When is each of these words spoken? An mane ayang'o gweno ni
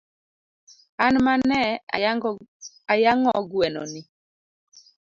An 1.05 1.15
mane 1.25 1.59
ayang'o 2.95 3.39
gweno 3.49 3.81
ni 3.93 4.01